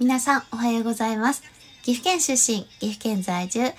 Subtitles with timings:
[0.00, 1.44] 皆さんおはようございます。
[1.84, 3.72] 岐阜県出身、岐阜県在住、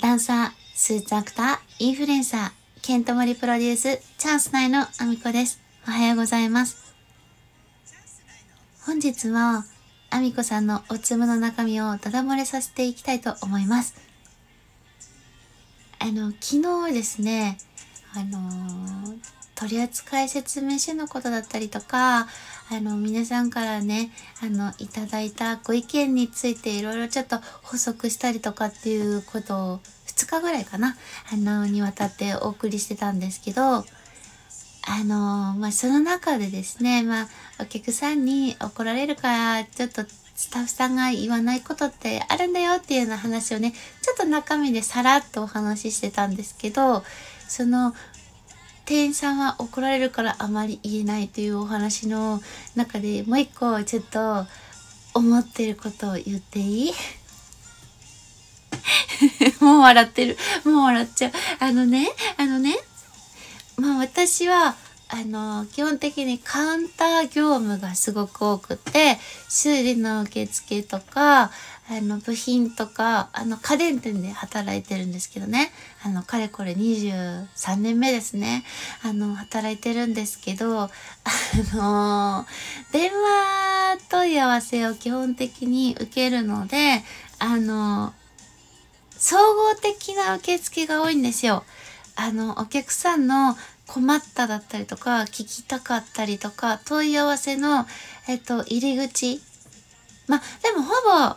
[0.00, 2.50] ダンサー、スーツアクター、インフルエンサー、
[2.82, 5.60] ケントモリプロデュース、チャンス内のアミコです。
[5.86, 6.96] おはようございます。
[8.84, 9.64] 本日は、
[10.10, 13.94] アミコさんのおつむの中身をダダ漏れさせていきたいと思います。
[16.00, 17.56] あの、昨日ですね、
[18.14, 19.18] あのー、
[19.62, 22.26] 取扱説明書のことだったりとか、
[22.70, 24.10] あの、皆さんからね、
[24.42, 30.96] あの、いただいたご意見についていろいろちょっと補足したりとかっていうことを2日ぐらいかな、
[31.32, 33.84] あの、にわたってお送りしてたんですけど、あ
[35.04, 37.28] の、まあ、その中でですね、まあ、
[37.60, 40.02] お客さんに怒られるから、ちょっと
[40.34, 47.04] スタッフさんが言わないことってあるんだよっていうような話をね、ちょっと中身でさらっとお話ししてたんですけど、
[47.46, 47.94] その
[48.92, 52.42] 店員さんは怒られるからあまり言えないというお話の
[52.76, 54.44] 中でもう一個ちょっと
[55.14, 56.92] 思ってることを言っていい？
[59.64, 60.36] もう笑ってる。
[60.66, 61.32] もう笑っちゃう。
[61.60, 62.76] あのね、あのね、
[63.78, 64.76] まあ私は
[65.14, 71.50] あの、基本的にカウンター業務がすごく多くて、修理の受付とか、
[71.90, 75.70] あの、部品とか、あの、家電店で働いてるんですけどね。
[76.02, 78.64] あの、かれこれ23年目ですね。
[79.02, 80.90] あの、働いてるんですけど、あ
[81.74, 82.46] の、
[82.90, 87.02] 電話問い合わせを基本的に受けるので、
[87.38, 88.14] あの、
[89.18, 91.64] 総合的な受付が多いんですよ。
[92.14, 93.56] あの、お客さんの
[93.92, 97.86] 困っただったりとか、聞きたかったりとか、問い合わせの、
[98.26, 99.42] えっと、入り口。
[100.26, 100.92] まあ、でもほ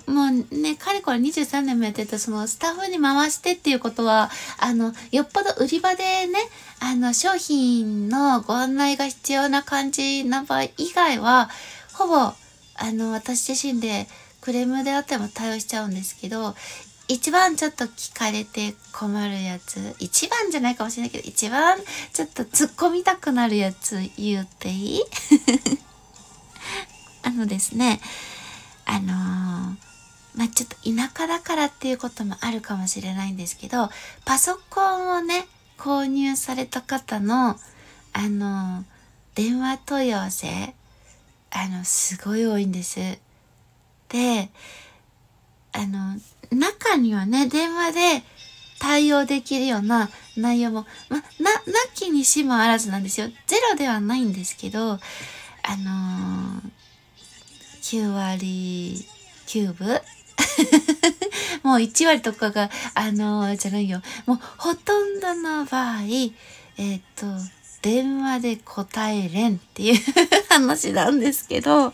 [0.08, 6.40] ぼ、もうね、かれこれ23年もやってて、そのスタッフに回してっていうことは、あの、よっぽど売り場でね、
[6.80, 11.50] あの、商品のご案内が必要な感じな場合以外は、
[11.92, 12.36] ほぼ、あ
[12.94, 14.08] の、私自身で
[14.40, 16.56] クレームであっても対応しちゃうんですけど、
[17.08, 21.78] 一番ちょっと聞かれて困るやつ、一番じゃないかもしれないけど、一番
[22.14, 25.02] ちょっと突っ込みたくなるやつ言っていい？
[27.24, 28.00] あのですね、
[28.86, 29.16] あのー、
[30.36, 33.90] まあ、ちょっと田舎だからっていうこともあるかもしれないんですけど、
[34.26, 37.60] パソコンをね、購入された方の、
[38.14, 38.84] あのー、
[39.36, 40.74] 電話問い合わせ、
[41.52, 43.00] あの、すごい多いんです。
[44.10, 44.50] で、
[45.76, 46.18] あの、
[46.52, 48.24] 中にはね、電話で
[48.80, 51.62] 対応できるような内容も、ま、な、な
[51.94, 53.28] きにしもあらずなんですよ。
[53.46, 54.98] ゼロではないんですけど、あ
[55.78, 56.72] のー、
[57.82, 59.06] 9割
[59.48, 60.02] 9分？
[61.64, 64.02] もう1割とかが、あのー、じゃないよ。
[64.26, 66.02] もうほとんどの場合、
[66.78, 67.26] えっ、と、
[67.82, 70.02] 電話で答えれんっていう
[70.50, 71.92] 話なんですけど、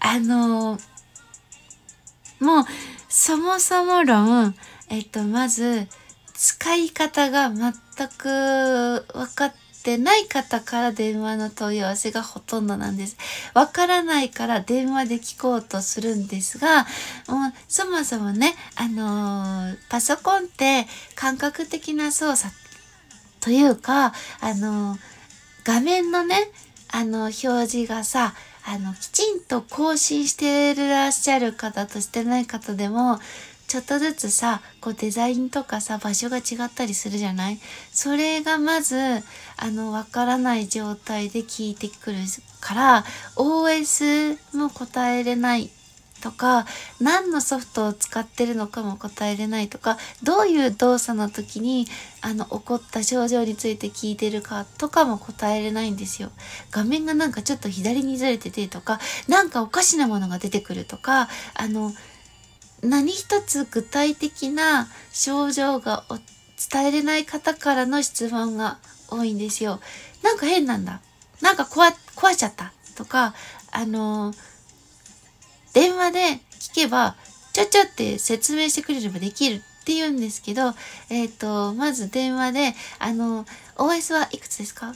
[0.00, 2.64] あのー、もう、
[3.08, 4.54] そもそも論、
[4.90, 5.88] えっと、まず、
[6.34, 7.72] 使い方が全
[8.16, 13.16] く分かってない方から電話の問い合わせがほとんどなんです。
[13.54, 16.84] わからないから電話で聞こうとするんですが、
[17.26, 20.86] もうそもそもね、あのー、パソコンって
[21.16, 22.54] 感覚的な操作
[23.40, 24.98] というか、あのー、
[25.64, 26.36] 画面のね、
[26.92, 28.34] あの表示がさ、
[28.70, 33.18] あの、きちんと更新してらっしゃる方としてない方でも、
[33.66, 37.58] ちょっとずつさ、こうデザインとかさ、場所が違ったりするじゃない？
[37.92, 38.96] それがまず、
[39.56, 42.18] あの、わからない状態で聞いてくる
[42.60, 43.04] から、
[43.36, 45.70] OS も答えれない
[46.20, 46.66] とか、
[47.00, 51.86] 何のソフトを使ってるのかも答えれないとか、どういう動作の時に、
[52.20, 56.30] あの、起こった症状について聞いてるかとかも答えれないんですよ。
[56.70, 61.92] 画面がなんかちょっと左にずれててとか、なんかおかしなものが出てくるとか、あの、
[62.82, 66.04] 何一つ具体的な症状が
[66.70, 68.78] 伝えれない方からの質問が
[69.08, 69.80] 多いんですよ。
[70.22, 71.00] なんか変なんだ。
[71.40, 73.34] なんか壊、壊しちゃったとか、
[73.70, 74.47] あのー
[75.78, 76.18] 電話で
[76.58, 77.14] 聞けば、
[77.52, 80.74] ちょちょって説明してくれればできるって言うんですけど、
[81.08, 83.46] えっ、ー、と、まず電話で、あの、
[83.76, 84.92] OS はいくつですか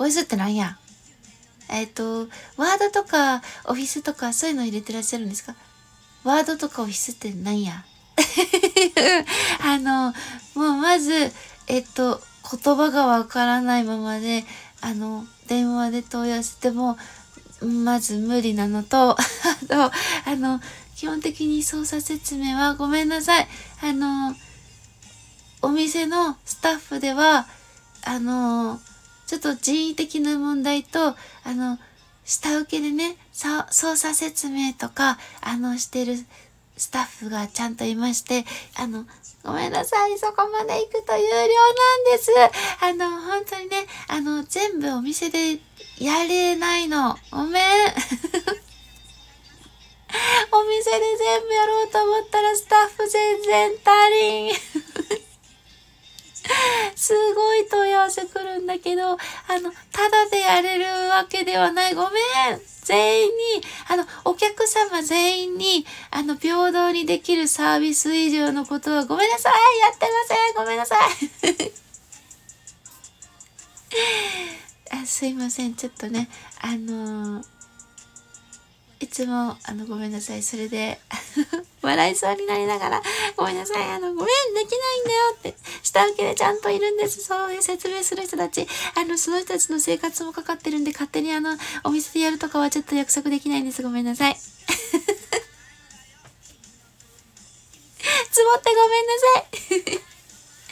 [0.00, 0.78] ?OS って何や？
[1.70, 5.54] えっ、ー、と、ワードとかオフィスとかそういうの入れてらっしゃるんですか？
[6.24, 7.84] ワードとかオフィスって何や？
[9.62, 10.12] あの、
[10.56, 11.12] もうまず、
[11.68, 12.20] えっ、ー、と、
[12.50, 14.44] 言葉がわからないままで、
[14.80, 16.98] あの、電話で問い合わせても、
[17.60, 19.16] まず無理なのと、 あ
[19.68, 19.92] と、
[20.30, 20.60] あの、
[20.94, 23.48] 基本的に操作説明はごめんなさい。
[23.82, 24.34] あの、
[25.62, 27.46] お店のスタッフでは、
[28.04, 28.80] あの、
[29.26, 31.16] ちょっと人為的な問題と、あ
[31.46, 31.78] の、
[32.24, 36.16] 下請けでね、操作説明とか、あの、してる
[36.76, 38.44] スタッフがちゃんといまして、
[38.76, 39.06] あの、
[39.42, 42.30] ごめんなさい、そこまで行くと有料なんです。
[42.80, 45.58] あの、本当にね、あの、全部お店で
[45.98, 47.16] やれないの。
[47.30, 47.62] ごめん。
[50.52, 55.25] お店で全部やろうと思ったらスタッフ全然足りん。
[56.94, 59.16] すごい問い合わせ来るんだけど、あ
[59.60, 61.94] の、ただでやれるわけではない。
[61.94, 62.12] ごめん
[62.82, 63.34] 全員に、
[63.88, 71.00] あの、お客様全員に、あの、平等にできるサービス以上のことはごめんなさいやってませんごめんなさい
[75.02, 75.74] あすいません。
[75.74, 76.28] ちょっとね、
[76.60, 77.56] あのー
[78.98, 80.42] いつも、あの、ごめんなさい。
[80.42, 80.98] それで、
[81.86, 83.02] 笑いそうになりながら、
[83.36, 83.90] ごめんなさい。
[83.90, 87.22] あの、ごめん、できないんだよって、下請けでちゃんといるんです。
[87.22, 88.66] そういう説明する人たち。
[88.94, 93.82] あの、その人たちの生活もかかってるんで、勝手にあの、お店でやるとかはちょっと約束できないんです。
[93.82, 94.36] ごめんなさい。
[94.36, 94.40] つ
[98.44, 99.12] ぼってごめんな
[99.94, 100.06] さい。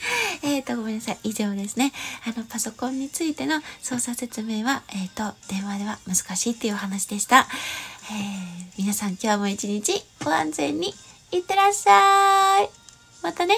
[0.43, 1.19] えっ、と、ごめんなさい。
[1.22, 1.93] 以上ですね。
[2.26, 7.46] あの、パソコンについての操作説明は、えっ、ー、と、電話では難しいっていうお話でした。
[8.76, 10.92] 皆さん今日も一日ご安全に
[11.32, 12.68] いってらっしゃい。
[13.22, 13.54] またね。